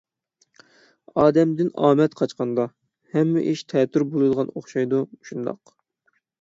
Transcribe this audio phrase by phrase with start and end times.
[1.23, 2.67] ئادەمدىن ئامەت قاچقاندا،
[3.19, 5.79] ھەممە ئىش تەتۈر بولىدىغان ئوخشايدۇ مۇشۇنداق!